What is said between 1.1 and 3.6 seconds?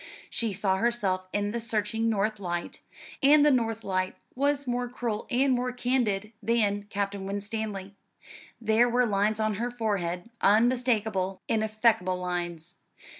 in the searching north light; and the